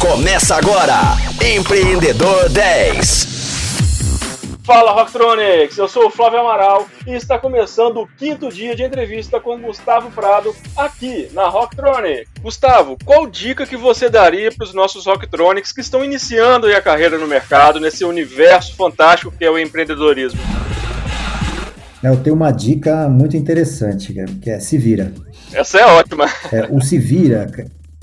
Começa 0.00 0.54
agora, 0.54 0.94
Empreendedor 1.44 2.48
10. 2.50 3.26
Fala 4.62 4.92
Rocktronics, 4.92 5.76
eu 5.76 5.88
sou 5.88 6.06
o 6.06 6.10
Flávio 6.10 6.38
Amaral 6.38 6.86
e 7.04 7.14
está 7.14 7.36
começando 7.36 8.02
o 8.02 8.06
quinto 8.06 8.48
dia 8.48 8.76
de 8.76 8.84
entrevista 8.84 9.40
com 9.40 9.60
Gustavo 9.60 10.08
Prado 10.12 10.54
aqui 10.76 11.28
na 11.32 11.48
Rocktronics. 11.48 12.30
Gustavo, 12.40 12.96
qual 13.04 13.26
dica 13.26 13.66
que 13.66 13.76
você 13.76 14.08
daria 14.08 14.52
para 14.52 14.64
os 14.64 14.72
nossos 14.72 15.04
Rocktronics 15.04 15.72
que 15.72 15.80
estão 15.80 16.04
iniciando 16.04 16.68
a 16.68 16.80
carreira 16.80 17.18
no 17.18 17.26
mercado, 17.26 17.80
nesse 17.80 18.04
universo 18.04 18.76
fantástico 18.76 19.32
que 19.36 19.44
é 19.44 19.50
o 19.50 19.58
empreendedorismo? 19.58 20.38
Eu 22.04 22.16
tenho 22.18 22.36
uma 22.36 22.52
dica 22.52 23.08
muito 23.08 23.36
interessante, 23.36 24.14
que 24.40 24.48
é 24.48 24.60
se 24.60 24.78
vira. 24.78 25.12
Essa 25.52 25.80
é 25.80 25.86
ótima. 25.86 26.26
É, 26.52 26.68
o 26.70 26.80
se 26.80 26.98
vira, 26.98 27.50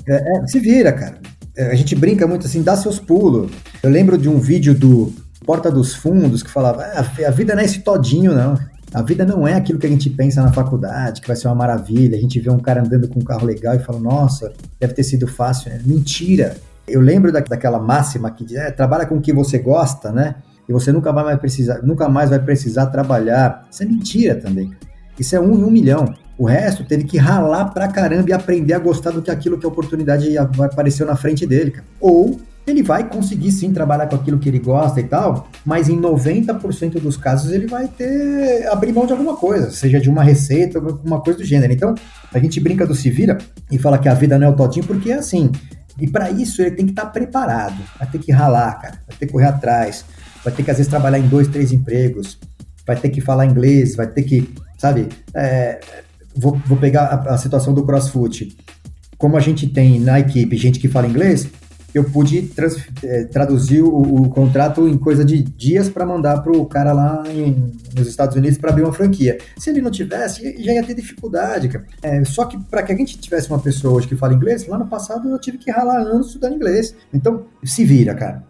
é, 0.07 0.13
é, 0.15 0.47
se 0.47 0.59
vira, 0.59 0.91
cara. 0.91 1.19
É, 1.57 1.71
a 1.71 1.75
gente 1.75 1.95
brinca 1.95 2.27
muito 2.27 2.45
assim, 2.45 2.61
dá 2.61 2.75
seus 2.75 2.99
pulos. 2.99 3.51
Eu 3.81 3.89
lembro 3.89 4.17
de 4.17 4.27
um 4.27 4.39
vídeo 4.39 4.73
do 4.73 5.13
Porta 5.45 5.71
dos 5.71 5.93
Fundos 5.93 6.43
que 6.43 6.49
falava: 6.49 6.83
ah, 6.83 7.05
a 7.27 7.31
vida 7.31 7.55
não 7.55 7.61
é 7.61 7.65
esse 7.65 7.79
todinho, 7.79 8.33
não. 8.33 8.57
A 8.93 9.01
vida 9.01 9.25
não 9.25 9.47
é 9.47 9.53
aquilo 9.53 9.77
que 9.79 9.85
a 9.85 9.89
gente 9.89 10.09
pensa 10.09 10.41
na 10.41 10.53
faculdade, 10.53 11.19
que 11.19 11.27
vai 11.27 11.35
ser 11.35 11.47
uma 11.47 11.55
maravilha. 11.55 12.17
A 12.17 12.21
gente 12.21 12.39
vê 12.39 12.49
um 12.49 12.59
cara 12.59 12.81
andando 12.81 13.07
com 13.07 13.19
um 13.19 13.23
carro 13.23 13.45
legal 13.45 13.75
e 13.75 13.79
fala: 13.79 13.99
nossa, 13.99 14.53
deve 14.79 14.93
ter 14.93 15.03
sido 15.03 15.27
fácil. 15.27 15.71
É 15.71 15.79
mentira. 15.85 16.57
Eu 16.87 17.01
lembro 17.01 17.31
da, 17.31 17.39
daquela 17.39 17.79
máxima 17.79 18.31
que 18.31 18.43
diz: 18.43 18.57
é, 18.57 18.71
trabalha 18.71 19.05
com 19.05 19.15
o 19.15 19.21
que 19.21 19.33
você 19.33 19.57
gosta, 19.57 20.11
né? 20.11 20.35
E 20.67 20.73
você 20.73 20.91
nunca 20.91 21.13
mais 21.13 21.27
vai 21.27 21.37
precisar, 21.37 21.81
nunca 21.83 22.09
mais 22.09 22.29
vai 22.29 22.39
precisar 22.39 22.87
trabalhar. 22.87 23.67
Isso 23.71 23.83
é 23.83 23.85
mentira 23.85 24.35
também. 24.35 24.71
Isso 25.19 25.35
é 25.35 25.39
um 25.39 25.57
em 25.57 25.63
um 25.63 25.71
milhão. 25.71 26.13
O 26.37 26.45
resto 26.45 26.83
teve 26.83 27.05
que 27.05 27.17
ralar 27.17 27.65
pra 27.73 27.87
caramba 27.87 28.29
e 28.29 28.33
aprender 28.33 28.73
a 28.73 28.79
gostar 28.79 29.11
do 29.11 29.21
que 29.21 29.31
aquilo 29.31 29.57
que 29.57 29.65
a 29.65 29.69
oportunidade 29.69 30.37
apareceu 30.37 31.05
na 31.05 31.15
frente 31.15 31.45
dele, 31.45 31.71
cara. 31.71 31.85
Ou 31.99 32.39
ele 32.67 32.81
vai 32.81 33.07
conseguir 33.07 33.51
sim 33.51 33.71
trabalhar 33.71 34.07
com 34.07 34.15
aquilo 34.15 34.39
que 34.39 34.49
ele 34.49 34.59
gosta 34.59 34.99
e 34.99 35.03
tal, 35.03 35.47
mas 35.63 35.87
em 35.87 35.99
90% 35.99 36.99
dos 36.99 37.15
casos 37.15 37.51
ele 37.51 37.67
vai 37.67 37.87
ter 37.87 38.67
abrir 38.67 38.91
mão 38.91 39.05
de 39.05 39.11
alguma 39.11 39.35
coisa, 39.35 39.69
seja 39.69 39.99
de 39.99 40.09
uma 40.09 40.23
receita 40.23 40.79
alguma 40.79 41.21
coisa 41.21 41.39
do 41.39 41.45
gênero. 41.45 41.71
Então, 41.71 41.93
a 42.33 42.39
gente 42.39 42.59
brinca 42.59 42.85
do 42.85 42.95
se 42.95 43.09
vira 43.09 43.37
e 43.71 43.77
fala 43.77 43.99
que 43.99 44.09
a 44.09 44.13
vida 44.13 44.37
não 44.39 44.47
é 44.47 44.49
o 44.49 44.55
todinho 44.55 44.85
porque 44.85 45.11
é 45.11 45.15
assim. 45.15 45.51
E 45.99 46.07
para 46.07 46.29
isso 46.31 46.61
ele 46.61 46.71
tem 46.71 46.85
que 46.85 46.91
estar 46.91 47.05
tá 47.05 47.09
preparado, 47.09 47.77
vai 47.97 48.09
ter 48.09 48.17
que 48.17 48.31
ralar, 48.31 48.73
cara, 48.81 48.99
vai 49.07 49.17
ter 49.17 49.27
que 49.27 49.31
correr 49.31 49.45
atrás, 49.45 50.03
vai 50.43 50.51
ter 50.53 50.63
que 50.63 50.71
às 50.71 50.77
vezes 50.77 50.89
trabalhar 50.89 51.19
em 51.19 51.27
dois, 51.27 51.47
três 51.47 51.71
empregos, 51.71 52.37
vai 52.85 52.95
ter 52.95 53.09
que 53.09 53.21
falar 53.21 53.45
inglês, 53.45 53.95
vai 53.95 54.07
ter 54.07 54.23
que, 54.23 54.49
sabe, 54.85 55.09
é, 55.33 55.79
vou, 56.35 56.59
vou 56.65 56.77
pegar 56.77 57.05
a, 57.05 57.33
a 57.33 57.37
situação 57.37 57.73
do 57.73 57.83
CrossFit. 57.83 58.55
Como 59.17 59.35
a 59.35 59.39
gente 59.39 59.67
tem 59.67 59.99
na 59.99 60.19
equipe 60.19 60.55
gente 60.57 60.79
que 60.79 60.87
fala 60.87 61.07
inglês, 61.07 61.47
eu 61.97 62.03
pude 62.03 62.41
trans, 62.43 62.75
é, 63.03 63.23
traduzir 63.23 63.81
o, 63.81 63.87
o, 63.87 64.29
contrato 64.29 64.87
em 64.87 64.97
coisa 64.97 65.23
de 65.23 65.41
dias 65.41 65.87
para 65.87 66.05
mandar 66.05 66.41
para 66.41 66.51
o 66.51 66.65
cara 66.65 66.91
lá 66.91 67.23
em, 67.27 67.71
nos 67.95 68.07
Estados 68.07 68.35
Unidos 68.35 68.57
para 68.57 68.71
abrir 68.71 68.83
uma 68.83 68.91
franquia. 68.91 69.37
Se 69.57 69.69
ele 69.69 69.81
não 69.81 69.89
tivesse, 69.89 70.61
já 70.61 70.73
ia 70.73 70.83
ter 70.83 70.93
dificuldade, 70.93 71.69
cara. 71.69 71.85
É, 72.01 72.23
só 72.25 72.45
que 72.45 72.57
para 72.57 72.83
que 72.83 72.91
a 72.91 72.95
gente 72.95 73.17
tivesse 73.17 73.49
uma 73.49 73.59
pessoa 73.59 73.93
hoje 73.93 74.07
que 74.07 74.15
fala 74.15 74.33
inglês, 74.33 74.67
lá 74.67 74.77
no 74.77 74.87
passado 74.87 75.29
eu 75.29 75.39
tive 75.39 75.57
que 75.57 75.71
ralar 75.71 75.99
anos 76.01 76.27
estudando 76.27 76.55
inglês. 76.55 76.93
Então, 77.13 77.45
se 77.63 77.85
vira, 77.85 78.13
cara. 78.13 78.43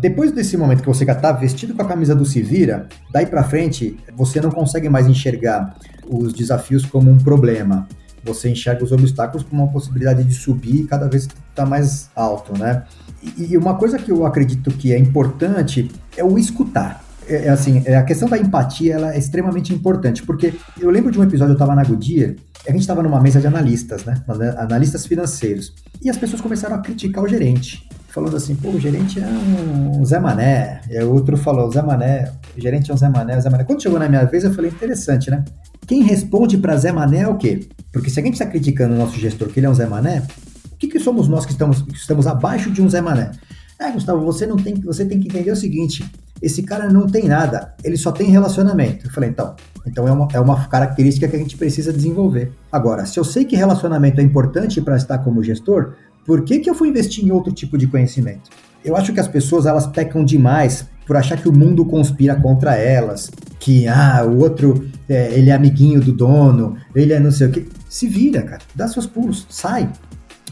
Depois 0.00 0.32
desse 0.32 0.56
momento 0.56 0.80
que 0.80 0.88
você 0.88 1.04
já 1.04 1.14
tá 1.14 1.32
vestido 1.32 1.74
com 1.74 1.82
a 1.82 1.86
camisa 1.86 2.14
do 2.14 2.24
se 2.24 2.40
vira, 2.40 2.88
daí 3.12 3.26
para 3.26 3.44
frente, 3.44 3.98
você 4.16 4.40
não 4.40 4.50
consegue 4.50 4.88
mais 4.88 5.06
enxergar 5.06 5.76
os 6.08 6.32
desafios 6.32 6.86
como 6.86 7.10
um 7.10 7.18
problema 7.18 7.86
você 8.26 8.50
enxerga 8.50 8.84
os 8.84 8.92
obstáculos 8.92 9.46
como 9.48 9.62
uma 9.62 9.72
possibilidade 9.72 10.24
de 10.24 10.34
subir 10.34 10.86
cada 10.86 11.08
vez 11.08 11.28
está 11.50 11.64
mais 11.64 12.10
alto, 12.14 12.58
né? 12.58 12.84
E, 13.22 13.52
e, 13.52 13.56
uma 13.56 13.74
coisa 13.76 13.98
que 13.98 14.10
eu 14.10 14.26
acredito 14.26 14.70
que 14.70 14.92
é 14.92 14.98
importante 14.98 15.90
é 16.16 16.22
o 16.22 16.38
escutar. 16.38 17.02
É, 17.26 17.46
é 17.46 17.48
assim, 17.48 17.82
é, 17.86 17.96
a 17.96 18.02
questão 18.02 18.28
da 18.28 18.36
empatia 18.36 18.94
ela 18.94 19.14
é 19.14 19.18
extremamente 19.18 19.72
importante, 19.72 20.22
porque 20.22 20.54
eu 20.78 20.90
lembro 20.90 21.10
de 21.10 21.18
um 21.18 21.22
episódio, 21.22 21.52
eu 21.52 21.56
estava 21.56 21.74
na 21.74 21.82
Goodyear, 21.82 22.34
a 22.68 22.72
gente 22.72 22.82
estava 22.82 23.02
numa 23.02 23.20
mesa 23.20 23.40
de 23.40 23.46
analistas, 23.46 24.04
né? 24.04 24.22
Analistas 24.58 25.06
financeiros. 25.06 25.72
E 26.02 26.10
as 26.10 26.16
pessoas 26.16 26.42
começaram 26.42 26.76
a 26.76 26.78
criticar 26.80 27.24
o 27.24 27.28
gerente 27.28 27.88
falando 28.16 28.34
assim, 28.34 28.56
pô, 28.56 28.70
o 28.70 28.80
gerente 28.80 29.20
é 29.20 29.26
um 29.26 30.02
Zé 30.02 30.18
Mané. 30.18 30.80
E 30.88 30.98
o 31.02 31.12
outro 31.12 31.36
falou, 31.36 31.70
Zé 31.70 31.82
Mané, 31.82 32.32
o 32.56 32.60
gerente 32.60 32.90
é 32.90 32.94
um 32.94 32.96
Zé 32.96 33.10
Mané, 33.10 33.38
Zé 33.38 33.50
Mané. 33.50 33.62
Quando 33.64 33.82
chegou 33.82 33.98
na 33.98 34.08
minha 34.08 34.24
vez, 34.24 34.42
eu 34.42 34.54
falei, 34.54 34.70
interessante, 34.70 35.30
né? 35.30 35.44
Quem 35.86 36.02
responde 36.02 36.58
para 36.58 36.76
Zé 36.76 36.90
Mané 36.90 37.20
é 37.20 37.28
o 37.28 37.36
quê? 37.36 37.68
Porque 37.92 38.10
se 38.10 38.18
a 38.18 38.22
gente 38.22 38.34
está 38.34 38.46
criticando 38.46 38.94
o 38.94 38.98
nosso 38.98 39.18
gestor 39.18 39.48
que 39.48 39.60
ele 39.60 39.66
é 39.66 39.70
um 39.70 39.74
Zé 39.74 39.86
Mané, 39.86 40.26
o 40.72 40.76
que, 40.76 40.88
que 40.88 40.98
somos 40.98 41.28
nós 41.28 41.46
que 41.46 41.52
estamos, 41.52 41.82
que 41.82 41.94
estamos 41.94 42.26
abaixo 42.26 42.70
de 42.70 42.82
um 42.82 42.88
Zé 42.88 43.00
Mané? 43.00 43.30
É, 43.78 43.90
Gustavo, 43.90 44.24
você 44.24 44.46
não 44.46 44.56
tem, 44.56 44.74
você 44.74 45.04
tem 45.04 45.20
que 45.20 45.28
entender 45.28 45.50
o 45.50 45.56
seguinte: 45.56 46.04
esse 46.42 46.62
cara 46.62 46.90
não 46.90 47.06
tem 47.06 47.28
nada, 47.28 47.74
ele 47.84 47.96
só 47.96 48.10
tem 48.10 48.28
relacionamento. 48.30 49.06
Eu 49.06 49.10
falei, 49.10 49.30
então, 49.30 49.54
então 49.86 50.08
é 50.08 50.12
uma, 50.12 50.28
é 50.32 50.40
uma 50.40 50.66
característica 50.66 51.28
que 51.28 51.36
a 51.36 51.38
gente 51.38 51.56
precisa 51.56 51.92
desenvolver. 51.92 52.52
Agora, 52.70 53.06
se 53.06 53.18
eu 53.18 53.24
sei 53.24 53.44
que 53.44 53.54
relacionamento 53.54 54.20
é 54.20 54.24
importante 54.24 54.80
para 54.80 54.96
estar 54.96 55.18
como 55.18 55.42
gestor, 55.42 55.94
por 56.24 56.42
que, 56.42 56.58
que 56.58 56.68
eu 56.68 56.74
fui 56.74 56.88
investir 56.88 57.24
em 57.24 57.30
outro 57.30 57.52
tipo 57.52 57.78
de 57.78 57.86
conhecimento? 57.86 58.50
Eu 58.84 58.96
acho 58.96 59.12
que 59.12 59.20
as 59.20 59.28
pessoas 59.28 59.66
elas 59.66 59.86
pecam 59.86 60.24
demais 60.24 60.86
por 61.06 61.16
achar 61.16 61.40
que 61.40 61.48
o 61.48 61.52
mundo 61.52 61.84
conspira 61.84 62.34
contra 62.34 62.74
elas, 62.74 63.30
que 63.60 63.86
ah, 63.86 64.24
o 64.26 64.38
outro 64.38 64.88
é, 65.08 65.32
ele 65.32 65.50
é 65.50 65.54
amiguinho 65.54 66.00
do 66.00 66.12
dono, 66.12 66.76
ele 66.94 67.12
é 67.12 67.20
não 67.20 67.30
sei 67.30 67.46
o 67.46 67.50
que. 67.50 67.68
Se 67.88 68.08
vira, 68.08 68.42
cara, 68.42 68.60
dá 68.74 68.88
seus 68.88 69.06
pulos, 69.06 69.46
sai, 69.48 69.88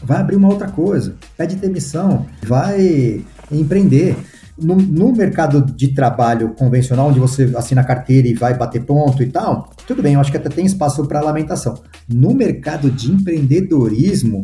vai 0.03 0.19
abrir 0.19 0.37
uma 0.37 0.47
outra 0.47 0.67
coisa, 0.67 1.15
pede 1.37 1.55
demissão, 1.55 2.25
vai 2.41 3.23
empreender. 3.51 4.15
No, 4.57 4.77
no, 4.77 5.11
mercado 5.11 5.61
de 5.61 5.89
trabalho 5.89 6.55
convencional, 6.57 7.09
onde 7.09 7.19
você 7.19 7.51
assina 7.57 7.83
carteira 7.83 8.25
e 8.25 8.33
vai 8.33 8.53
bater 8.53 8.81
ponto 8.85 9.21
e 9.21 9.25
tal, 9.25 9.69
tudo 9.85 10.01
bem, 10.01 10.13
eu 10.13 10.21
acho 10.21 10.31
que 10.31 10.37
até 10.37 10.47
tem 10.47 10.65
espaço 10.65 11.05
para 11.05 11.19
lamentação. 11.19 11.83
No 12.07 12.33
mercado 12.33 12.89
de 12.89 13.11
empreendedorismo, 13.11 14.43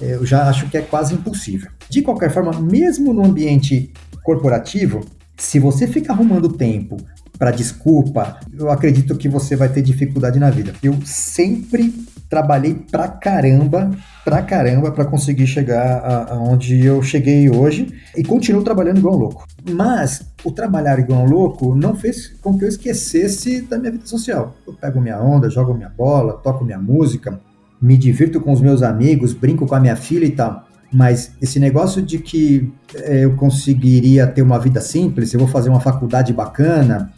eu 0.00 0.26
já 0.26 0.48
acho 0.48 0.68
que 0.68 0.76
é 0.76 0.82
quase 0.82 1.14
impossível. 1.14 1.70
De 1.88 2.02
qualquer 2.02 2.32
forma, 2.32 2.60
mesmo 2.60 3.14
no 3.14 3.24
ambiente 3.24 3.92
corporativo, 4.24 5.06
se 5.42 5.58
você 5.58 5.88
fica 5.88 6.12
arrumando 6.12 6.48
tempo 6.48 6.96
para 7.36 7.50
desculpa, 7.50 8.38
eu 8.56 8.70
acredito 8.70 9.16
que 9.16 9.28
você 9.28 9.56
vai 9.56 9.68
ter 9.68 9.82
dificuldade 9.82 10.38
na 10.38 10.48
vida. 10.48 10.72
Eu 10.80 10.96
sempre 11.04 11.92
trabalhei 12.30 12.74
pra 12.74 13.08
caramba, 13.08 13.90
pra 14.24 14.40
caramba, 14.40 14.92
para 14.92 15.04
conseguir 15.04 15.48
chegar 15.48 16.28
aonde 16.30 16.86
eu 16.86 17.02
cheguei 17.02 17.50
hoje 17.50 17.92
e 18.16 18.22
continuo 18.22 18.62
trabalhando 18.62 18.98
igual 18.98 19.16
um 19.16 19.18
louco. 19.18 19.44
Mas 19.68 20.24
o 20.44 20.52
trabalhar 20.52 21.00
igual 21.00 21.22
um 21.22 21.28
louco 21.28 21.74
não 21.74 21.96
fez 21.96 22.28
com 22.40 22.56
que 22.56 22.64
eu 22.64 22.68
esquecesse 22.68 23.62
da 23.62 23.76
minha 23.76 23.90
vida 23.90 24.06
social. 24.06 24.54
Eu 24.64 24.74
pego 24.74 25.00
minha 25.00 25.20
onda, 25.20 25.50
jogo 25.50 25.74
minha 25.74 25.90
bola, 25.90 26.34
toco 26.34 26.64
minha 26.64 26.78
música, 26.78 27.40
me 27.80 27.96
divirto 27.98 28.40
com 28.40 28.52
os 28.52 28.60
meus 28.60 28.80
amigos, 28.80 29.34
brinco 29.34 29.66
com 29.66 29.74
a 29.74 29.80
minha 29.80 29.96
filha 29.96 30.24
e 30.24 30.30
tal. 30.30 30.68
Mas 30.92 31.32
esse 31.40 31.58
negócio 31.58 32.02
de 32.02 32.18
que 32.18 32.70
é, 32.94 33.24
eu 33.24 33.34
conseguiria 33.34 34.26
ter 34.26 34.42
uma 34.42 34.58
vida 34.58 34.80
simples, 34.80 35.32
eu 35.32 35.40
vou 35.40 35.48
fazer 35.48 35.70
uma 35.70 35.80
faculdade 35.80 36.32
bacana 36.32 37.10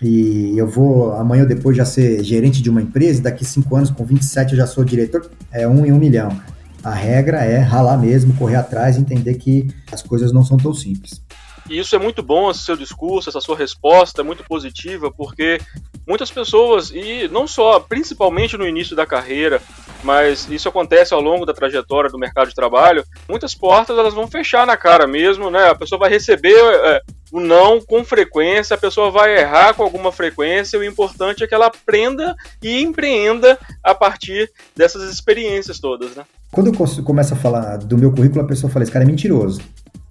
e 0.00 0.56
eu 0.56 0.68
vou 0.68 1.12
amanhã 1.14 1.42
ou 1.42 1.48
depois 1.48 1.76
já 1.76 1.84
ser 1.84 2.22
gerente 2.22 2.62
de 2.62 2.70
uma 2.70 2.80
empresa, 2.80 3.22
daqui 3.22 3.44
cinco 3.44 3.74
anos, 3.74 3.90
com 3.90 4.04
27, 4.04 4.52
eu 4.52 4.58
já 4.58 4.66
sou 4.66 4.84
diretor, 4.84 5.28
é 5.50 5.66
um 5.66 5.84
em 5.84 5.92
um 5.92 5.98
milhão. 5.98 6.40
A 6.84 6.92
regra 6.94 7.38
é 7.38 7.58
ralar 7.58 7.96
mesmo, 7.96 8.32
correr 8.34 8.56
atrás 8.56 8.96
e 8.96 9.00
entender 9.00 9.34
que 9.34 9.66
as 9.90 10.02
coisas 10.02 10.32
não 10.32 10.44
são 10.44 10.56
tão 10.56 10.72
simples. 10.72 11.20
E 11.68 11.80
isso 11.80 11.96
é 11.96 11.98
muito 11.98 12.22
bom, 12.22 12.48
esse 12.48 12.60
seu 12.60 12.76
discurso, 12.76 13.28
essa 13.28 13.40
sua 13.40 13.56
resposta 13.56 14.20
é 14.20 14.24
muito 14.24 14.44
positiva, 14.44 15.10
porque 15.10 15.60
muitas 16.06 16.30
pessoas, 16.30 16.90
e 16.90 17.28
não 17.28 17.48
só, 17.48 17.80
principalmente 17.80 18.56
no 18.56 18.66
início 18.66 18.94
da 18.94 19.04
carreira, 19.04 19.60
mas 20.06 20.48
isso 20.48 20.68
acontece 20.68 21.12
ao 21.12 21.20
longo 21.20 21.44
da 21.44 21.52
trajetória 21.52 22.08
do 22.08 22.16
mercado 22.16 22.48
de 22.48 22.54
trabalho, 22.54 23.04
muitas 23.28 23.56
portas 23.56 23.98
elas 23.98 24.14
vão 24.14 24.28
fechar 24.28 24.64
na 24.64 24.76
cara 24.76 25.04
mesmo, 25.04 25.50
né? 25.50 25.68
A 25.68 25.74
pessoa 25.74 25.98
vai 25.98 26.08
receber 26.08 26.54
é, 26.56 27.02
o 27.32 27.40
não 27.40 27.80
com 27.80 28.04
frequência, 28.04 28.74
a 28.74 28.78
pessoa 28.78 29.10
vai 29.10 29.36
errar 29.36 29.74
com 29.74 29.82
alguma 29.82 30.12
frequência, 30.12 30.78
o 30.78 30.84
importante 30.84 31.42
é 31.42 31.46
que 31.48 31.54
ela 31.54 31.66
aprenda 31.66 32.36
e 32.62 32.80
empreenda 32.80 33.58
a 33.82 33.96
partir 33.96 34.48
dessas 34.76 35.10
experiências 35.12 35.80
todas, 35.80 36.14
né? 36.14 36.24
Quando 36.52 36.68
eu 36.68 37.02
começo 37.02 37.34
a 37.34 37.36
falar 37.36 37.78
do 37.78 37.98
meu 37.98 38.12
currículo, 38.12 38.42
a 38.42 38.46
pessoa 38.46 38.70
fala, 38.70 38.84
esse 38.84 38.92
cara 38.92 39.04
é 39.04 39.08
mentiroso. 39.08 39.60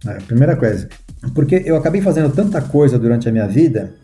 É, 0.05 0.15
primeira 0.27 0.57
coisa. 0.57 0.89
Porque 1.33 1.63
eu 1.65 1.77
acabei 1.77 2.01
fazendo 2.01 2.35
tanta 2.35 2.61
coisa 2.61 2.99
durante 2.99 3.29
a 3.29 3.31
minha 3.31 3.47
vida, 3.47 3.95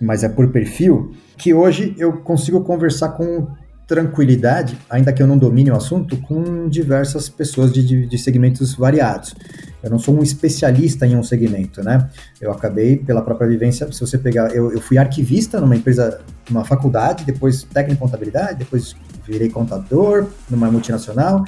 mas 0.00 0.22
é 0.22 0.28
por 0.28 0.48
perfil, 0.52 1.12
que 1.36 1.52
hoje 1.52 1.94
eu 1.98 2.12
consigo 2.18 2.62
conversar 2.62 3.10
com 3.10 3.48
tranquilidade, 3.90 4.78
ainda 4.88 5.12
que 5.12 5.20
eu 5.20 5.26
não 5.26 5.36
domine 5.36 5.68
o 5.68 5.74
assunto, 5.74 6.16
com 6.18 6.68
diversas 6.68 7.28
pessoas 7.28 7.72
de, 7.72 8.06
de, 8.06 8.18
segmentos 8.18 8.72
variados. 8.72 9.34
Eu 9.82 9.90
não 9.90 9.98
sou 9.98 10.16
um 10.16 10.22
especialista 10.22 11.04
em 11.04 11.16
um 11.16 11.24
segmento, 11.24 11.82
né? 11.82 12.08
Eu 12.40 12.52
acabei, 12.52 12.98
pela 12.98 13.20
própria 13.20 13.48
vivência, 13.48 13.90
se 13.90 14.00
você 14.00 14.16
pegar, 14.16 14.54
eu, 14.54 14.70
eu 14.70 14.80
fui 14.80 14.96
arquivista 14.96 15.60
numa 15.60 15.74
empresa, 15.74 16.20
numa 16.48 16.64
faculdade, 16.64 17.24
depois 17.24 17.64
técnico 17.64 17.96
em 17.96 18.06
contabilidade, 18.06 18.60
depois 18.60 18.94
virei 19.26 19.48
contador 19.48 20.28
numa 20.48 20.70
multinacional, 20.70 21.44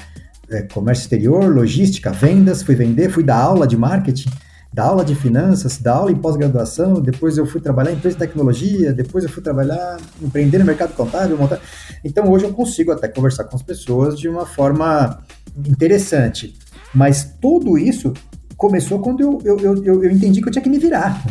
é, 0.50 0.62
comércio 0.62 1.02
exterior, 1.02 1.44
logística, 1.44 2.10
vendas, 2.10 2.64
fui 2.64 2.74
vender, 2.74 3.08
fui 3.08 3.22
dar 3.22 3.36
aula 3.36 3.68
de 3.68 3.76
marketing, 3.76 4.30
dar 4.72 4.84
aula 4.84 5.04
de 5.04 5.14
finanças, 5.14 5.76
dar 5.78 5.94
aula 5.94 6.10
em 6.10 6.16
pós-graduação, 6.16 6.94
depois 6.94 7.36
eu 7.36 7.44
fui 7.44 7.60
trabalhar 7.60 7.90
em 7.90 7.94
empresa 7.94 8.16
de 8.16 8.20
tecnologia, 8.20 8.92
depois 8.92 9.22
eu 9.24 9.30
fui 9.30 9.42
trabalhar, 9.42 9.98
empreender 10.20 10.58
no 10.58 10.64
mercado 10.64 10.94
contábil, 10.94 11.36
montar. 11.36 11.60
Então 12.02 12.30
hoje 12.30 12.46
eu 12.46 12.52
consigo 12.52 12.90
até 12.90 13.06
conversar 13.06 13.44
com 13.44 13.56
as 13.56 13.62
pessoas 13.62 14.18
de 14.18 14.28
uma 14.28 14.46
forma 14.46 15.22
interessante. 15.66 16.56
Mas 16.94 17.34
tudo 17.40 17.76
isso 17.76 18.12
começou 18.56 19.00
quando 19.00 19.20
eu, 19.20 19.58
eu, 19.58 19.84
eu, 19.84 20.04
eu 20.04 20.10
entendi 20.10 20.40
que 20.40 20.48
eu 20.48 20.52
tinha 20.52 20.62
que 20.62 20.70
me 20.70 20.78
virar. 20.78 21.22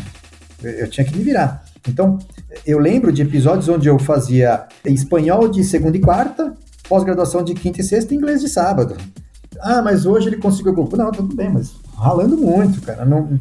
Eu 0.64 0.90
tinha 0.90 1.06
que 1.06 1.16
me 1.16 1.24
virar. 1.24 1.64
Então, 1.88 2.20
eu 2.66 2.78
lembro 2.78 3.12
de 3.12 3.24
episódios 3.24 3.68
onde 3.68 3.88
eu 3.88 3.98
fazia 3.98 4.68
espanhol 4.86 5.48
de 5.48 5.64
segunda 5.64 5.98
e 5.98 6.02
quarta, 6.02 6.54
pós-graduação 6.88 7.44
de 7.44 7.56
quinta 7.56 7.82
e 7.82 7.84
sexta 7.84 8.14
e 8.14 8.18
inglês 8.18 8.42
de 8.42 8.50
sábado. 8.50 8.96
Ah, 9.60 9.82
mas 9.82 10.06
hoje 10.06 10.28
ele 10.28 10.38
conseguiu. 10.38 10.74
Não, 10.74 11.12
tudo 11.12 11.36
bem, 11.36 11.50
mas 11.50 11.72
ralando 12.02 12.36
muito, 12.36 12.82
cara. 12.82 13.06
Não, 13.06 13.40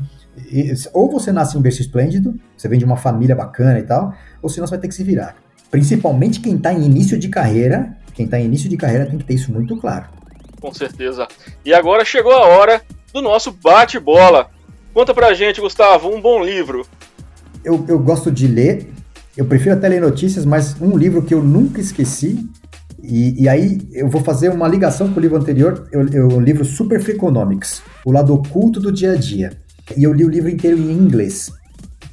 ou 0.93 1.11
você 1.11 1.33
nasce 1.33 1.57
em 1.57 1.61
berço 1.61 1.81
esplêndido, 1.81 2.39
você 2.57 2.69
vem 2.69 2.79
de 2.79 2.85
uma 2.85 2.97
família 2.97 3.35
bacana 3.35 3.79
e 3.79 3.83
tal, 3.83 4.15
ou 4.43 4.49
senão 4.49 4.67
você 4.67 4.73
vai 4.73 4.81
ter 4.81 4.89
que 4.89 4.95
se 4.95 5.03
virar. 5.03 5.35
Principalmente 5.71 6.41
quem 6.41 6.57
está 6.57 6.73
em 6.73 6.85
início 6.85 7.19
de 7.19 7.29
carreira, 7.29 7.97
quem 8.15 8.25
está 8.25 8.39
em 8.39 8.45
início 8.45 8.69
de 8.69 8.77
carreira 8.77 9.07
tem 9.07 9.19
que 9.19 9.25
ter 9.25 9.35
isso 9.35 9.53
muito 9.53 9.77
claro. 9.77 10.07
Com 10.61 10.73
certeza. 10.75 11.27
E 11.65 11.73
agora 11.73 12.05
chegou 12.05 12.33
a 12.33 12.47
hora 12.47 12.83
do 13.13 13.23
nosso 13.23 13.51
bate-bola. 13.51 14.51
Conta 14.93 15.15
pra 15.15 15.33
gente, 15.33 15.61
Gustavo, 15.61 16.15
um 16.15 16.21
bom 16.21 16.45
livro. 16.45 16.87
Eu, 17.65 17.85
eu 17.89 17.99
gosto 17.99 18.31
de 18.31 18.47
ler, 18.47 18.93
eu 19.37 19.45
prefiro 19.47 19.75
até 19.75 19.89
ler 19.89 20.01
notícias, 20.01 20.45
mas 20.45 20.81
um 20.81 20.97
livro 20.97 21.23
que 21.23 21.33
eu 21.33 21.43
nunca 21.43 21.81
esqueci, 21.81 22.49
e, 23.03 23.43
e 23.43 23.49
aí 23.49 23.81
eu 23.93 24.09
vou 24.09 24.21
fazer 24.23 24.51
uma 24.51 24.69
ligação 24.69 25.13
com 25.13 25.19
o 25.19 25.23
livro 25.23 25.37
anterior, 25.37 25.89
o 26.33 26.41
livro 26.41 26.65
Super 26.65 27.07
Economics, 27.09 27.83
o 28.05 28.13
lado 28.13 28.35
oculto 28.35 28.81
do 28.81 28.93
dia 28.93 29.13
a 29.13 29.17
dia. 29.17 29.53
E 29.97 30.05
eu 30.05 30.13
li 30.13 30.25
o 30.25 30.29
livro 30.29 30.49
inteiro 30.49 30.79
em 30.79 30.93
inglês, 30.93 31.51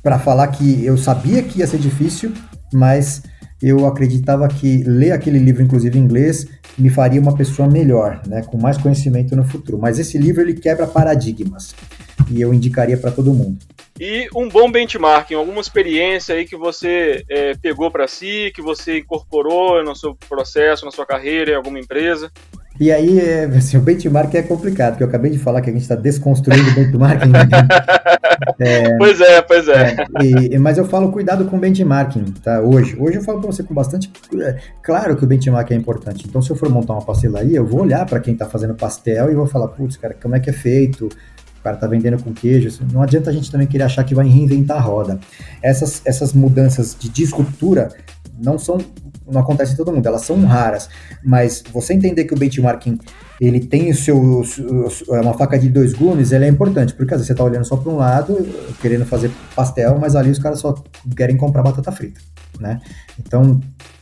para 0.01 0.17
falar 0.17 0.47
que 0.47 0.85
eu 0.85 0.97
sabia 0.97 1.43
que 1.43 1.59
ia 1.59 1.67
ser 1.67 1.79
difícil, 1.79 2.31
mas 2.73 3.21
eu 3.61 3.85
acreditava 3.87 4.47
que 4.47 4.83
ler 4.83 5.11
aquele 5.11 5.39
livro, 5.39 5.63
inclusive 5.63 5.97
em 5.97 6.01
inglês, 6.01 6.47
me 6.77 6.89
faria 6.89 7.19
uma 7.19 7.35
pessoa 7.35 7.67
melhor, 7.67 8.21
né, 8.27 8.43
com 8.43 8.57
mais 8.57 8.77
conhecimento 8.77 9.35
no 9.35 9.43
futuro. 9.43 9.79
Mas 9.79 9.97
esse 9.97 10.17
livro 10.17 10.41
ele 10.41 10.53
quebra 10.53 10.85
paradigmas 10.85 11.73
e 12.29 12.39
eu 12.39 12.53
indicaria 12.53 12.97
para 12.97 13.11
todo 13.11 13.33
mundo. 13.33 13.57
E 13.99 14.27
um 14.35 14.47
bom 14.47 14.71
benchmarking, 14.71 15.33
alguma 15.33 15.59
experiência 15.59 16.35
aí 16.35 16.45
que 16.45 16.55
você 16.55 17.23
é, 17.29 17.55
pegou 17.55 17.89
para 17.89 18.07
si, 18.07 18.51
que 18.53 18.61
você 18.61 18.99
incorporou 18.99 19.83
no 19.83 19.95
seu 19.95 20.15
processo, 20.29 20.85
na 20.85 20.91
sua 20.91 21.05
carreira, 21.05 21.51
em 21.51 21.55
alguma 21.55 21.79
empresa? 21.79 22.31
E 22.79 22.91
aí, 22.91 23.19
é, 23.19 23.45
assim, 23.45 23.75
o 23.75 23.81
benchmark 23.81 24.33
é 24.35 24.43
complicado, 24.43 24.91
porque 24.91 25.03
eu 25.03 25.07
acabei 25.07 25.31
de 25.31 25.39
falar 25.39 25.61
que 25.61 25.69
a 25.71 25.73
gente 25.73 25.81
está 25.81 25.95
desconstruindo 25.95 26.69
o 26.69 26.75
benchmarking. 26.75 27.31
é, 28.59 28.97
pois 28.97 29.19
é, 29.19 29.41
pois 29.41 29.67
é. 29.67 29.95
é 29.95 30.53
e, 30.53 30.59
mas 30.59 30.77
eu 30.77 30.85
falo 30.85 31.11
cuidado 31.11 31.45
com 31.45 31.57
o 31.57 31.59
benchmarking, 31.59 32.25
tá? 32.43 32.61
Hoje. 32.61 32.95
Hoje 32.99 33.17
eu 33.17 33.23
falo 33.23 33.39
para 33.39 33.51
você 33.51 33.63
com 33.63 33.73
bastante. 33.73 34.11
É, 34.39 34.57
claro 34.83 35.15
que 35.15 35.23
o 35.23 35.27
benchmark 35.27 35.71
é 35.71 35.75
importante. 35.75 36.27
Então, 36.27 36.39
se 36.39 36.51
eu 36.51 36.55
for 36.55 36.69
montar 36.69 36.93
uma 36.93 37.01
pastelaria, 37.01 37.57
eu 37.57 37.65
vou 37.65 37.81
olhar 37.81 38.05
para 38.05 38.19
quem 38.19 38.33
está 38.33 38.45
fazendo 38.45 38.75
pastel 38.75 39.31
e 39.31 39.35
vou 39.35 39.47
falar, 39.47 39.69
putz, 39.69 39.97
cara, 39.97 40.13
como 40.13 40.35
é 40.35 40.39
que 40.39 40.51
é 40.51 40.53
feito? 40.53 41.09
O 41.59 41.63
cara 41.63 41.77
tá 41.77 41.87
vendendo 41.87 42.21
com 42.21 42.33
queijo. 42.33 42.79
Não 42.91 43.01
adianta 43.01 43.29
a 43.29 43.33
gente 43.33 43.51
também 43.51 43.67
querer 43.67 43.83
achar 43.83 44.03
que 44.03 44.15
vai 44.15 44.27
reinventar 44.27 44.77
a 44.77 44.81
roda. 44.81 45.19
Essas, 45.61 46.01
essas 46.05 46.33
mudanças 46.33 46.95
de 46.97 47.09
disruptura 47.09 47.89
não 48.39 48.57
são 48.57 48.79
não 49.29 49.41
acontece 49.41 49.73
em 49.73 49.75
todo 49.75 49.91
mundo, 49.91 50.05
elas 50.07 50.21
são 50.21 50.43
raras, 50.45 50.89
mas 51.23 51.61
você 51.73 51.93
entender 51.93 52.23
que 52.23 52.33
o 52.33 52.37
benchmarking 52.37 52.97
ele 53.39 53.59
tem 53.59 53.91
o 53.91 53.95
seu 53.95 54.43
é 55.09 55.21
uma 55.21 55.33
faca 55.33 55.59
de 55.59 55.69
dois 55.69 55.93
gumes, 55.93 56.31
ele 56.31 56.45
é 56.45 56.47
importante, 56.47 56.93
porque 56.93 57.13
às 57.13 57.19
vezes 57.19 57.27
você 57.27 57.33
está 57.33 57.43
olhando 57.43 57.65
só 57.65 57.75
para 57.75 57.91
um 57.91 57.97
lado, 57.97 58.37
querendo 58.81 59.05
fazer 59.05 59.29
pastel, 59.55 59.99
mas 59.99 60.15
ali 60.15 60.31
os 60.31 60.39
caras 60.39 60.59
só 60.59 60.73
querem 61.15 61.37
comprar 61.37 61.61
batata 61.61 61.91
frita, 61.91 62.19
né? 62.59 62.81
Então, 63.19 63.59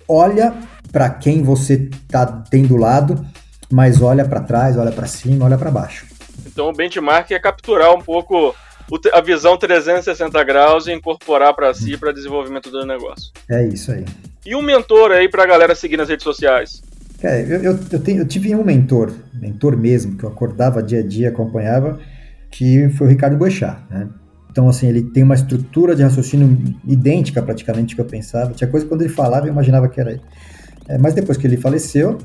olha 0.08 0.54
para 0.92 1.10
quem 1.10 1.44
você 1.44 1.90
está 2.08 2.26
tendo 2.26 2.78
lado, 2.78 3.26
mas 3.72 4.02
olha 4.02 4.24
para 4.24 4.42
trás, 4.42 4.78
olha 4.78 4.92
para 4.92 5.08
cima, 5.08 5.46
olha 5.46 5.58
para 5.58 5.72
baixo. 5.72 6.06
Então, 6.56 6.70
o 6.70 6.72
benchmark 6.72 7.30
é 7.32 7.38
capturar 7.38 7.94
um 7.94 8.02
pouco 8.02 8.56
a 9.12 9.20
visão 9.20 9.58
360 9.58 10.42
graus 10.46 10.88
e 10.88 10.94
incorporar 10.94 11.54
para 11.54 11.74
si 11.74 11.98
para 11.98 12.14
desenvolvimento 12.14 12.72
do 12.72 12.86
negócio. 12.86 13.30
É 13.50 13.68
isso 13.68 13.92
aí. 13.92 14.06
E 14.46 14.56
um 14.56 14.62
mentor 14.62 15.12
aí 15.12 15.28
para 15.28 15.44
a 15.44 15.46
galera 15.46 15.76
seguir 15.76 15.98
nas 15.98 16.08
redes 16.08 16.24
sociais? 16.24 16.82
Cara, 17.22 17.42
eu, 17.42 17.62
eu, 17.62 17.80
eu, 17.92 18.00
tenho, 18.00 18.20
eu, 18.20 18.26
tive 18.26 18.56
um 18.56 18.64
mentor, 18.64 19.12
mentor 19.34 19.76
mesmo, 19.76 20.18
que 20.18 20.24
eu 20.24 20.30
acordava 20.30 20.82
dia 20.82 21.00
a 21.00 21.04
dia, 21.04 21.28
acompanhava, 21.28 22.00
que 22.50 22.88
foi 22.92 23.08
o 23.08 23.10
Ricardo 23.10 23.36
Boechat, 23.36 23.78
né? 23.90 24.08
Então, 24.50 24.70
assim, 24.70 24.88
ele 24.88 25.04
tem 25.04 25.24
uma 25.24 25.36
estrutura 25.36 25.94
de 25.94 26.04
raciocínio 26.04 26.58
idêntica 26.88 27.44
praticamente 27.44 27.96
que 27.96 28.00
eu 28.00 28.06
pensava. 28.06 28.54
Tinha 28.54 28.70
coisa 28.70 28.86
que 28.86 28.90
quando 28.90 29.02
ele 29.02 29.14
falava 29.14 29.46
eu 29.46 29.52
imaginava 29.52 29.90
que 29.90 30.00
era 30.00 30.12
ele. 30.12 30.22
É, 30.88 30.98
mas 30.98 31.14
depois 31.14 31.38
que 31.38 31.46
ele 31.46 31.58
faleceu, 31.58 32.18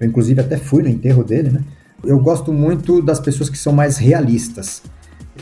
eu 0.00 0.06
inclusive 0.06 0.40
até 0.40 0.56
fui 0.56 0.82
no 0.82 0.88
enterro 0.88 1.22
dele, 1.22 1.50
né? 1.50 1.60
Eu 2.06 2.18
gosto 2.18 2.52
muito 2.52 3.02
das 3.02 3.20
pessoas 3.20 3.48
que 3.48 3.58
são 3.58 3.72
mais 3.72 3.96
realistas 3.96 4.82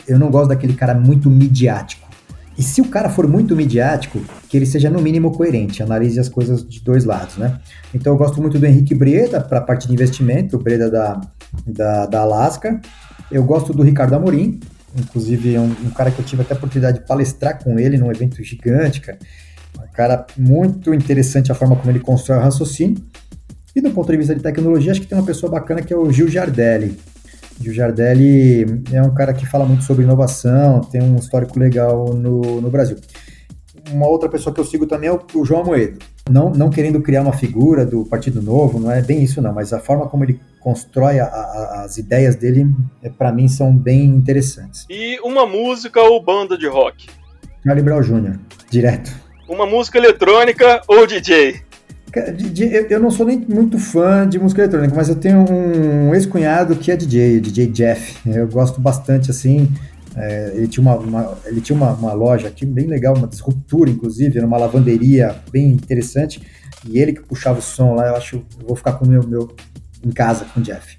eu 0.07 0.19
não 0.19 0.29
gosto 0.29 0.49
daquele 0.49 0.73
cara 0.73 0.93
muito 0.93 1.29
midiático. 1.29 2.03
E 2.57 2.61
se 2.61 2.81
o 2.81 2.85
cara 2.85 3.09
for 3.09 3.27
muito 3.27 3.55
midiático, 3.55 4.21
que 4.47 4.55
ele 4.55 4.65
seja 4.65 4.89
no 4.89 5.01
mínimo 5.01 5.31
coerente, 5.31 5.81
analise 5.81 6.19
as 6.19 6.29
coisas 6.29 6.67
de 6.67 6.81
dois 6.81 7.03
lados, 7.03 7.37
né? 7.37 7.59
Então 7.93 8.13
eu 8.13 8.17
gosto 8.17 8.39
muito 8.39 8.59
do 8.59 8.65
Henrique 8.65 8.93
Breda 8.93 9.41
para 9.41 9.57
a 9.57 9.61
parte 9.61 9.87
de 9.87 9.93
investimento, 9.93 10.55
o 10.55 10.59
Breda 10.59 10.89
da, 10.89 11.21
da, 11.65 12.05
da 12.05 12.21
Alaska. 12.21 12.79
Eu 13.31 13.43
gosto 13.43 13.73
do 13.73 13.81
Ricardo 13.81 14.13
Amorim, 14.13 14.59
inclusive 14.95 15.55
é 15.55 15.59
um, 15.59 15.71
um, 15.83 15.89
cara 15.89 16.11
que 16.11 16.19
eu 16.19 16.25
tive 16.25 16.43
até 16.43 16.53
a 16.53 16.57
oportunidade 16.57 16.99
de 16.99 17.07
palestrar 17.07 17.63
com 17.63 17.79
ele 17.79 17.97
num 17.97 18.11
evento 18.11 18.43
gigante, 18.43 19.01
cara. 19.01 19.17
Um 19.79 19.91
cara 19.91 20.25
muito 20.37 20.93
interessante 20.93 21.51
a 21.51 21.55
forma 21.55 21.75
como 21.75 21.89
ele 21.89 21.99
constrói 21.99 22.37
o 22.37 22.41
raciocínio. 22.41 23.03
E 23.75 23.81
do 23.81 23.91
ponto 23.91 24.11
de 24.11 24.17
vista 24.17 24.35
de 24.35 24.41
tecnologia, 24.41 24.91
acho 24.91 25.01
que 25.01 25.07
tem 25.07 25.17
uma 25.17 25.25
pessoa 25.25 25.51
bacana 25.51 25.81
que 25.81 25.93
é 25.93 25.97
o 25.97 26.11
Gil 26.11 26.27
Giardelli. 26.27 26.97
O 27.59 27.71
Jardelli 27.71 28.83
é 28.91 29.01
um 29.01 29.13
cara 29.13 29.33
que 29.33 29.45
fala 29.45 29.65
muito 29.65 29.83
sobre 29.83 30.03
inovação, 30.03 30.81
tem 30.81 31.01
um 31.01 31.15
histórico 31.15 31.57
legal 31.57 32.13
no, 32.13 32.61
no 32.61 32.69
Brasil. 32.69 32.97
Uma 33.91 34.07
outra 34.07 34.29
pessoa 34.29 34.53
que 34.53 34.59
eu 34.59 34.65
sigo 34.65 34.85
também 34.85 35.09
é 35.09 35.13
o, 35.13 35.21
o 35.35 35.45
João 35.45 35.61
Amoedo. 35.61 35.99
Não, 36.29 36.49
não 36.49 36.69
querendo 36.69 37.01
criar 37.01 37.21
uma 37.21 37.33
figura 37.33 37.85
do 37.85 38.05
Partido 38.05 38.41
Novo, 38.41 38.79
não 38.79 38.91
é 38.91 39.01
bem 39.01 39.23
isso 39.23 39.41
não, 39.41 39.53
mas 39.53 39.73
a 39.73 39.79
forma 39.79 40.07
como 40.07 40.23
ele 40.23 40.39
constrói 40.59 41.19
a, 41.19 41.25
a, 41.25 41.83
as 41.83 41.97
ideias 41.97 42.35
dele, 42.35 42.65
é, 43.01 43.09
para 43.09 43.31
mim, 43.31 43.47
são 43.47 43.75
bem 43.75 44.05
interessantes. 44.05 44.85
E 44.89 45.19
uma 45.21 45.45
música 45.45 46.01
ou 46.01 46.23
banda 46.23 46.57
de 46.57 46.67
rock? 46.67 47.07
Charlie 47.63 47.83
Brown 47.83 48.01
Jr., 48.01 48.39
direto. 48.69 49.11
Uma 49.47 49.65
música 49.65 49.97
eletrônica 49.97 50.81
ou 50.87 51.05
DJ? 51.05 51.61
Eu 52.89 52.99
não 52.99 53.09
sou 53.09 53.25
nem 53.25 53.39
muito 53.39 53.79
fã 53.79 54.27
de 54.27 54.37
música 54.37 54.61
eletrônica, 54.61 54.93
mas 54.95 55.09
eu 55.09 55.15
tenho 55.15 55.45
um 55.49 56.13
ex-cunhado 56.13 56.75
que 56.75 56.91
é 56.91 56.95
DJ, 56.95 57.39
DJ 57.39 57.67
Jeff. 57.67 58.17
Eu 58.29 58.47
gosto 58.47 58.79
bastante, 58.79 59.31
assim. 59.31 59.67
É, 60.15 60.51
ele 60.53 60.67
tinha, 60.67 60.81
uma, 60.81 60.95
uma 60.95 61.37
ele 61.45 61.59
tinha 61.59 61.75
uma, 61.75 61.91
uma, 61.93 62.13
loja 62.13 62.47
aqui 62.47 62.67
bem 62.67 62.85
legal, 62.85 63.15
uma 63.15 63.27
disruptura, 63.27 63.89
inclusive, 63.89 64.37
era 64.37 64.45
uma 64.45 64.57
lavanderia 64.57 65.35
bem 65.51 65.69
interessante. 65.69 66.39
E 66.87 66.99
ele 66.99 67.13
que 67.13 67.23
puxava 67.23 67.57
o 67.57 67.61
som 67.63 67.95
lá, 67.95 68.07
eu 68.09 68.15
acho 68.15 68.35
eu 68.35 68.67
vou 68.67 68.75
ficar 68.75 68.93
com 68.93 69.05
o 69.05 69.07
meu, 69.07 69.23
meu 69.25 69.55
em 70.05 70.11
casa 70.11 70.45
com 70.45 70.59
o 70.59 70.63
Jeff. 70.63 70.97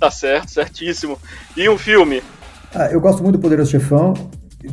Tá 0.00 0.10
certo, 0.10 0.50
certíssimo. 0.50 1.16
E 1.56 1.68
um 1.68 1.78
filme? 1.78 2.22
Ah, 2.74 2.86
eu 2.86 3.00
gosto 3.00 3.22
muito 3.22 3.36
do 3.36 3.40
Poderoso 3.40 3.70
Chefão. 3.70 4.14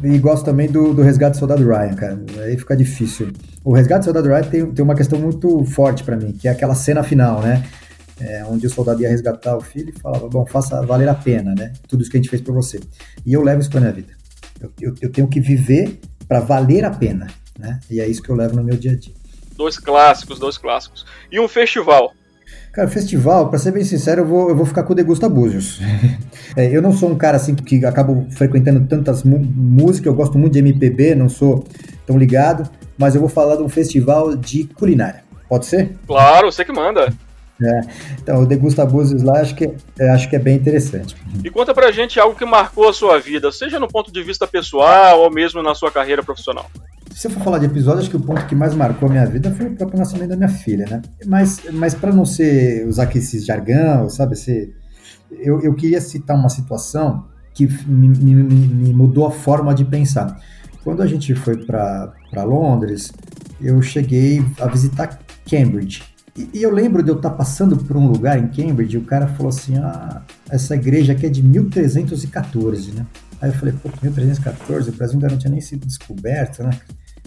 E 0.01 0.17
gosto 0.17 0.45
também 0.45 0.69
do, 0.69 0.93
do 0.93 1.01
Resgate 1.01 1.33
do 1.33 1.39
Soldado 1.39 1.63
Ryan, 1.63 1.93
cara. 1.95 2.25
Aí 2.43 2.57
fica 2.57 2.75
difícil. 2.75 3.31
O 3.63 3.73
Resgate 3.73 4.01
do 4.01 4.05
Soldado 4.05 4.27
Ryan 4.27 4.43
tem, 4.43 4.71
tem 4.71 4.83
uma 4.83 4.95
questão 4.95 5.19
muito 5.19 5.63
forte 5.65 6.03
para 6.03 6.15
mim, 6.15 6.31
que 6.33 6.47
é 6.47 6.51
aquela 6.51 6.75
cena 6.75 7.03
final, 7.03 7.41
né? 7.41 7.63
É, 8.19 8.45
onde 8.45 8.67
o 8.67 8.69
soldado 8.69 9.01
ia 9.01 9.09
resgatar 9.09 9.57
o 9.57 9.61
filho 9.61 9.91
e 9.95 9.99
falava, 9.99 10.29
bom, 10.29 10.45
faça 10.45 10.81
valer 10.85 11.09
a 11.09 11.15
pena, 11.15 11.53
né? 11.57 11.73
Tudo 11.87 12.01
isso 12.01 12.11
que 12.11 12.17
a 12.17 12.21
gente 12.21 12.29
fez 12.29 12.41
por 12.41 12.53
você. 12.53 12.79
E 13.25 13.33
eu 13.33 13.41
levo 13.41 13.59
isso 13.59 13.69
pra 13.69 13.81
minha 13.81 13.91
vida. 13.91 14.13
Eu, 14.61 14.71
eu, 14.79 14.95
eu 15.01 15.11
tenho 15.11 15.27
que 15.27 15.41
viver 15.41 15.99
para 16.27 16.39
valer 16.39 16.85
a 16.85 16.91
pena, 16.91 17.27
né? 17.57 17.79
E 17.89 17.99
é 17.99 18.07
isso 18.07 18.21
que 18.21 18.29
eu 18.29 18.35
levo 18.35 18.55
no 18.55 18.63
meu 18.63 18.77
dia 18.77 18.91
a 18.91 18.95
dia. 18.95 19.13
Dois 19.55 19.77
clássicos, 19.77 20.39
dois 20.39 20.57
clássicos. 20.57 21.05
E 21.31 21.39
um 21.39 21.47
festival? 21.47 22.13
Cara, 22.73 22.87
festival, 22.87 23.49
para 23.49 23.59
ser 23.59 23.71
bem 23.71 23.83
sincero, 23.83 24.21
eu 24.21 24.25
vou, 24.25 24.49
eu 24.49 24.55
vou 24.55 24.65
ficar 24.65 24.81
com 24.81 24.93
o 24.93 24.95
Degusta 24.95 25.29
Búzios. 25.29 25.79
é, 26.57 26.75
eu 26.75 26.81
não 26.81 26.91
sou 26.91 27.11
um 27.11 27.15
cara 27.15 27.37
assim 27.37 27.53
que 27.53 27.85
acabo 27.85 28.25
frequentando 28.31 28.87
tantas 28.87 29.23
músicas, 29.23 30.07
eu 30.07 30.15
gosto 30.15 30.39
muito 30.39 30.53
de 30.53 30.59
MPB, 30.59 31.13
não 31.13 31.29
sou 31.29 31.63
tão 32.03 32.17
ligado, 32.17 32.67
mas 32.97 33.13
eu 33.13 33.21
vou 33.21 33.29
falar 33.29 33.57
de 33.57 33.61
um 33.61 33.69
festival 33.69 34.35
de 34.35 34.63
culinária. 34.63 35.23
Pode 35.47 35.67
ser? 35.67 35.95
Claro, 36.07 36.51
você 36.51 36.65
que 36.65 36.71
manda. 36.71 37.13
É, 37.61 37.81
então, 38.19 38.41
o 38.41 38.45
Degusta 38.47 38.83
Búzios 38.83 39.21
lá 39.21 39.39
acho 39.39 39.53
que, 39.53 39.71
é, 39.99 40.09
acho 40.09 40.27
que 40.27 40.35
é 40.35 40.39
bem 40.39 40.55
interessante. 40.55 41.15
E 41.43 41.51
conta 41.51 41.75
pra 41.75 41.91
gente 41.91 42.19
algo 42.19 42.35
que 42.35 42.43
marcou 42.43 42.89
a 42.89 42.93
sua 42.93 43.19
vida, 43.19 43.51
seja 43.51 43.79
no 43.79 43.87
ponto 43.87 44.11
de 44.11 44.23
vista 44.23 44.47
pessoal 44.47 45.19
ou 45.19 45.29
mesmo 45.29 45.61
na 45.61 45.75
sua 45.75 45.91
carreira 45.91 46.23
profissional. 46.23 46.71
Se 47.15 47.27
eu 47.27 47.31
for 47.31 47.43
falar 47.43 47.59
de 47.59 47.65
episódio, 47.65 48.01
acho 48.01 48.09
que 48.09 48.17
o 48.17 48.19
ponto 48.19 48.45
que 48.47 48.55
mais 48.55 48.73
marcou 48.73 49.07
a 49.07 49.11
minha 49.11 49.25
vida 49.25 49.51
foi 49.51 49.67
o 49.67 49.75
próprio 49.75 49.99
nascimento 49.99 50.29
da 50.29 50.35
minha 50.35 50.49
filha, 50.49 50.85
né? 50.89 51.01
Mas, 51.25 51.61
mas 51.71 51.93
para 51.93 52.11
não 52.11 52.25
ser 52.25 52.87
usar 52.87 53.03
aqui 53.03 53.19
esse 53.19 53.39
jargão, 53.39 54.09
sabe, 54.09 54.33
esse, 54.33 54.73
eu, 55.31 55.61
eu 55.61 55.73
queria 55.75 56.01
citar 56.01 56.35
uma 56.35 56.49
situação 56.49 57.25
que 57.53 57.67
me, 57.87 58.09
me, 58.09 58.33
me 58.33 58.93
mudou 58.93 59.27
a 59.27 59.31
forma 59.31 59.73
de 59.75 59.85
pensar. 59.85 60.39
Quando 60.83 61.01
a 61.01 61.07
gente 61.07 61.35
foi 61.35 61.57
para 61.57 62.43
Londres, 62.43 63.13
eu 63.61 63.81
cheguei 63.81 64.43
a 64.59 64.67
visitar 64.67 65.19
Cambridge. 65.49 66.03
E, 66.35 66.49
e, 66.51 66.63
eu 66.63 66.71
lembro 66.71 67.03
de 67.03 67.11
eu 67.11 67.15
estar 67.15 67.29
tá 67.29 67.35
passando 67.35 67.77
por 67.77 67.95
um 67.95 68.07
lugar 68.07 68.39
em 68.39 68.47
Cambridge 68.47 68.95
e 68.95 68.97
o 68.97 69.03
cara 69.03 69.27
falou 69.27 69.49
assim: 69.49 69.77
ah, 69.77 70.23
essa 70.49 70.75
igreja 70.75 71.13
aqui 71.13 71.27
é 71.27 71.29
de 71.29 71.43
1314, 71.43 72.91
né? 72.91 73.05
Aí 73.39 73.49
eu 73.49 73.53
falei, 73.53 73.73
pô, 73.73 73.89
1314, 74.01 74.89
o 74.89 74.93
Brasil 74.93 75.15
ainda 75.15 75.29
não 75.29 75.37
tinha 75.37 75.51
nem 75.51 75.61
sido 75.61 75.85
descoberto, 75.85 76.63
né? 76.63 76.71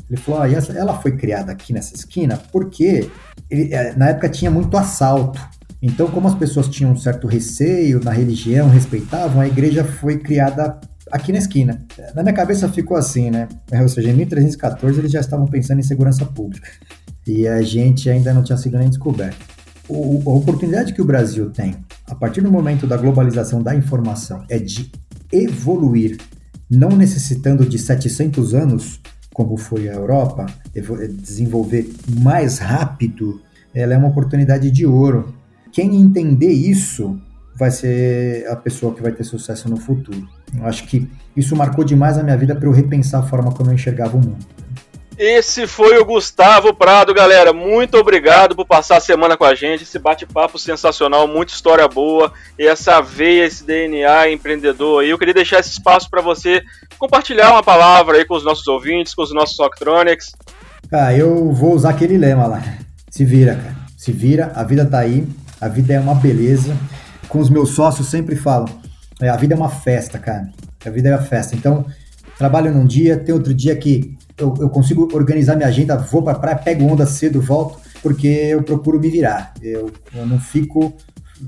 Ele 0.08 0.20
falou, 0.20 0.42
ah, 0.42 0.48
ela 0.48 0.98
foi 1.00 1.16
criada 1.16 1.52
aqui 1.52 1.72
nessa 1.72 1.94
esquina 1.94 2.40
porque 2.52 3.10
ele, 3.50 3.74
é, 3.74 3.94
na 3.94 4.10
época 4.10 4.28
tinha 4.28 4.50
muito 4.50 4.76
assalto. 4.76 5.40
Então, 5.82 6.08
como 6.08 6.26
as 6.26 6.34
pessoas 6.34 6.68
tinham 6.68 6.92
um 6.92 6.96
certo 6.96 7.26
receio 7.26 8.00
na 8.02 8.10
religião, 8.10 8.68
respeitavam, 8.68 9.40
a 9.40 9.46
igreja 9.46 9.84
foi 9.84 10.18
criada 10.18 10.80
aqui 11.10 11.32
na 11.32 11.38
esquina. 11.38 11.84
Na 12.14 12.22
minha 12.22 12.34
cabeça 12.34 12.68
ficou 12.68 12.96
assim, 12.96 13.30
né? 13.30 13.48
Ou 13.72 13.88
seja, 13.88 14.10
em 14.10 14.14
1314 14.14 14.98
eles 14.98 15.12
já 15.12 15.20
estavam 15.20 15.46
pensando 15.46 15.78
em 15.78 15.82
segurança 15.82 16.24
pública. 16.24 16.68
E 17.26 17.46
a 17.46 17.60
gente 17.62 18.08
ainda 18.08 18.32
não 18.32 18.42
tinha 18.42 18.56
sido 18.56 18.78
nem 18.78 18.88
descoberto. 18.88 19.44
O, 19.88 20.22
a 20.26 20.34
oportunidade 20.34 20.92
que 20.92 21.02
o 21.02 21.04
Brasil 21.04 21.50
tem, 21.50 21.76
a 22.06 22.14
partir 22.14 22.40
do 22.40 22.50
momento 22.50 22.86
da 22.86 22.96
globalização 22.96 23.62
da 23.62 23.74
informação, 23.74 24.44
é 24.48 24.58
de 24.58 24.90
evoluir, 25.32 26.18
não 26.68 26.90
necessitando 26.90 27.64
de 27.64 27.78
700 27.78 28.54
anos, 28.54 29.00
como 29.36 29.58
foi 29.58 29.86
a 29.86 29.92
Europa, 29.92 30.46
desenvolver 31.10 31.92
mais 32.22 32.56
rápido, 32.56 33.42
ela 33.74 33.92
é 33.92 33.98
uma 33.98 34.08
oportunidade 34.08 34.70
de 34.70 34.86
ouro. 34.86 35.34
Quem 35.70 35.94
entender 35.94 36.50
isso 36.50 37.20
vai 37.54 37.70
ser 37.70 38.46
a 38.48 38.56
pessoa 38.56 38.94
que 38.94 39.02
vai 39.02 39.12
ter 39.12 39.24
sucesso 39.24 39.68
no 39.68 39.76
futuro. 39.76 40.26
Eu 40.56 40.64
acho 40.64 40.86
que 40.86 41.06
isso 41.36 41.54
marcou 41.54 41.84
demais 41.84 42.16
a 42.16 42.22
minha 42.22 42.36
vida 42.38 42.56
para 42.56 42.66
eu 42.66 42.72
repensar 42.72 43.20
a 43.20 43.24
forma 43.24 43.52
como 43.52 43.68
eu 43.68 43.74
enxergava 43.74 44.16
o 44.16 44.20
mundo. 44.20 44.42
Esse 45.18 45.66
foi 45.66 45.98
o 45.98 46.04
Gustavo 46.04 46.74
Prado, 46.74 47.14
galera. 47.14 47.52
Muito 47.52 47.96
obrigado 47.96 48.54
por 48.54 48.66
passar 48.66 48.98
a 48.98 49.00
semana 49.00 49.36
com 49.36 49.44
a 49.44 49.54
gente. 49.54 49.82
Esse 49.82 49.98
bate-papo 49.98 50.58
sensacional, 50.58 51.26
muita 51.26 51.52
história 51.52 51.88
boa. 51.88 52.32
E 52.58 52.66
essa 52.66 53.00
veia, 53.00 53.44
esse 53.44 53.64
DNA 53.64 54.30
empreendedor 54.30 55.02
aí. 55.02 55.10
Eu 55.10 55.18
queria 55.18 55.34
deixar 55.34 55.60
esse 55.60 55.70
espaço 55.70 56.10
para 56.10 56.20
você 56.20 56.62
compartilhar 56.98 57.52
uma 57.52 57.62
palavra 57.62 58.18
aí 58.18 58.24
com 58.24 58.34
os 58.34 58.44
nossos 58.44 58.66
ouvintes, 58.66 59.14
com 59.14 59.22
os 59.22 59.32
nossos 59.32 59.58
Octronics. 59.58 60.32
Ah, 60.92 61.14
eu 61.14 61.50
vou 61.52 61.74
usar 61.74 61.90
aquele 61.90 62.18
lema 62.18 62.46
lá. 62.46 62.62
Se 63.10 63.24
vira, 63.24 63.54
cara. 63.54 63.76
Se 63.96 64.12
vira, 64.12 64.52
a 64.54 64.62
vida 64.62 64.84
tá 64.84 64.98
aí. 64.98 65.26
A 65.60 65.68
vida 65.68 65.94
é 65.94 66.00
uma 66.00 66.14
beleza 66.14 66.76
com 67.28 67.38
os 67.38 67.50
meus 67.50 67.70
sócios 67.70 68.08
sempre 68.08 68.36
falo, 68.36 68.66
é, 69.20 69.28
a 69.28 69.36
vida 69.36 69.54
é 69.54 69.56
uma 69.56 69.68
festa, 69.68 70.18
cara. 70.18 70.48
A 70.84 70.90
vida 70.90 71.08
é 71.08 71.12
uma 71.12 71.22
festa. 71.22 71.54
Então, 71.54 71.84
trabalho 72.38 72.72
num 72.72 72.86
dia, 72.86 73.16
tem 73.16 73.34
outro 73.34 73.52
dia 73.52 73.74
que 73.76 74.16
eu, 74.38 74.54
eu 74.58 74.68
consigo 74.68 75.08
organizar 75.14 75.56
minha 75.56 75.68
agenda, 75.68 75.96
vou 75.96 76.22
pra 76.22 76.34
praia, 76.34 76.56
pego 76.56 76.84
onda 76.84 77.06
cedo, 77.06 77.40
volto, 77.40 77.78
porque 78.02 78.26
eu 78.26 78.62
procuro 78.62 79.00
me 79.00 79.08
virar. 79.08 79.54
Eu, 79.62 79.90
eu 80.14 80.26
não 80.26 80.38
fico 80.38 80.92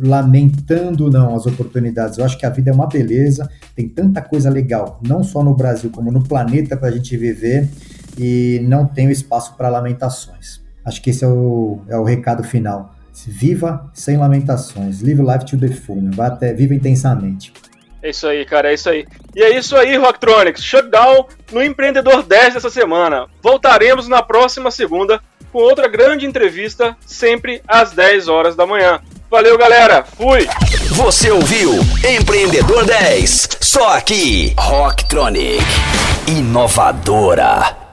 lamentando 0.01 1.11
não 1.11 1.35
as 1.35 1.47
oportunidades. 1.47 2.19
Eu 2.19 2.25
acho 2.25 2.39
que 2.39 2.47
a 2.47 2.51
vida 2.51 2.71
é 2.71 2.75
uma 2.75 2.87
beleza, 2.87 3.49
tem 3.75 3.89
tanta 3.89 4.21
coisa 4.21 4.51
legal, 4.51 5.01
não 5.07 5.23
só 5.23 5.43
no 5.43 5.55
Brasil 5.55 5.91
como 5.91 6.11
no 6.11 6.23
planeta 6.23 6.77
para 6.77 6.89
a 6.89 6.91
gente 6.91 7.17
viver 7.17 7.69
e 8.19 8.61
não 8.65 8.87
tenho 8.87 9.11
espaço 9.11 9.55
para 9.57 9.69
lamentações. 9.69 10.61
Acho 10.85 11.03
que 11.03 11.11
esse 11.11 11.25
é 11.25 11.29
o, 11.29 11.81
é 11.89 11.97
o 11.99 12.05
recado 12.05 12.43
final. 12.43 12.95
Viva 13.27 13.91
sem 13.93 14.17
lamentações. 14.17 15.03
Live 15.03 15.23
life 15.23 15.45
to 15.45 15.59
the 15.59 15.69
full. 15.69 16.11
Vá 16.15 16.29
até, 16.29 16.53
viva 16.53 16.75
intensamente. 16.75 17.53
É 18.03 18.11
isso 18.11 18.27
aí, 18.27 18.45
cara, 18.45 18.71
é 18.71 18.75
isso 18.75 18.89
aí. 18.89 19.07
E 19.35 19.43
é 19.43 19.57
isso 19.57 19.77
aí, 19.77 19.97
Rocktronics. 19.97 20.63
Shutdown 20.63 21.27
no 21.51 21.63
Empreendedor 21.63 22.23
10 22.23 22.55
dessa 22.55 22.71
semana. 22.71 23.27
Voltaremos 23.43 24.09
na 24.09 24.23
próxima 24.23 24.71
segunda 24.71 25.21
com 25.53 25.59
outra 25.59 25.89
grande 25.89 26.27
entrevista, 26.27 26.97
sempre 27.05 27.63
às 27.67 27.93
10 27.93 28.29
horas 28.29 28.55
da 28.55 28.67
manhã. 28.67 29.01
Valeu, 29.31 29.59
galera. 29.59 30.05
Fui. 30.05 30.47
Você 30.91 31.31
ouviu 31.31 31.73
Empreendedor 32.05 32.85
10, 32.85 33.49
só 33.61 33.97
aqui, 33.97 34.55
Rocktronic. 34.59 35.65
Inovadora. 36.27 37.88